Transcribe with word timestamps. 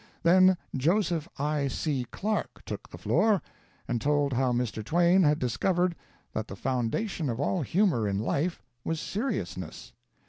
Then 0.23 0.57
Joseph 0.75 1.29
I. 1.37 1.67
C. 1.67 2.07
Clarke 2.09 2.65
took 2.65 2.89
the 2.89 2.97
floor, 2.97 3.39
and 3.87 4.01
told 4.01 4.33
how 4.33 4.51
Mr. 4.51 4.83
Twain 4.83 5.21
had 5.21 5.37
discovered 5.37 5.95
that 6.33 6.47
the 6.47 6.55
foundation 6.55 7.29
of 7.29 7.39
all 7.39 7.61
humor 7.61 8.07
in 8.07 8.17
life 8.17 8.63
was 8.83 8.99
seriousness. 8.99 9.93